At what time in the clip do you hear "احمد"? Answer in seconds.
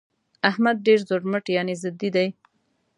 0.49-0.75